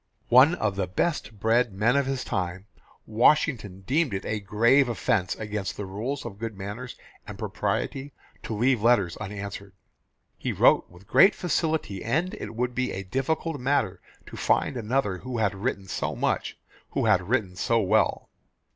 One 0.29 0.55
of 0.55 0.77
the 0.77 0.87
best 0.87 1.39
bred 1.39 1.71
men 1.73 1.95
of 1.95 2.07
his 2.07 2.23
time, 2.23 2.65
Washington 3.05 3.81
deemed 3.81 4.15
it 4.15 4.25
a 4.25 4.39
grave 4.39 4.89
offence 4.89 5.35
against 5.35 5.77
the 5.77 5.85
rules 5.85 6.25
of 6.25 6.39
good 6.39 6.57
manners 6.57 6.95
and 7.27 7.37
propriety 7.37 8.11
to 8.41 8.55
leave 8.55 8.81
letters 8.81 9.15
unanswered. 9.17 9.73
He 10.39 10.53
wrote 10.53 10.89
with 10.89 11.05
great 11.05 11.35
facility, 11.35 12.03
and 12.03 12.33
it 12.33 12.55
would 12.55 12.73
be 12.73 12.91
a 12.91 13.03
difficult 13.03 13.59
matter 13.59 14.01
to 14.25 14.35
find 14.35 14.75
another 14.75 15.19
who 15.19 15.37
had 15.37 15.53
written 15.53 15.85
so 15.87 16.15
much, 16.15 16.57
who 16.93 17.05
had 17.05 17.29
written 17.29 17.55
so 17.55 17.79
well. 17.79 18.31